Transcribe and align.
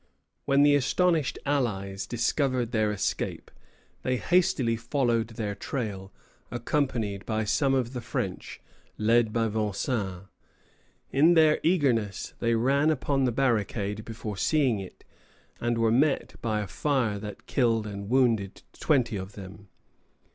When 0.45 0.63
the 0.63 0.73
astonished 0.73 1.37
allies 1.45 2.07
discovered 2.07 2.71
their 2.71 2.91
escape, 2.91 3.51
they 4.01 4.17
hastily 4.17 4.75
followed 4.75 5.27
their 5.27 5.53
trail, 5.53 6.11
accompanied 6.49 7.23
by 7.23 7.43
some 7.43 7.75
of 7.75 7.93
the 7.93 8.01
French, 8.01 8.59
led 8.97 9.31
by 9.31 9.47
Vincennes. 9.47 10.25
In 11.11 11.35
their 11.35 11.59
eagerness 11.61 12.33
they 12.39 12.55
ran 12.55 12.89
upon 12.89 13.25
the 13.25 13.31
barricade 13.31 14.03
before 14.03 14.37
seeing 14.37 14.79
it, 14.79 15.03
and 15.59 15.77
were 15.77 15.91
met 15.91 16.33
by 16.41 16.61
a 16.61 16.67
fire 16.67 17.19
that 17.19 17.45
killed 17.45 17.85
and 17.85 18.09
wounded 18.09 18.63
twenty 18.73 19.17
of 19.17 19.33
them. 19.33 19.67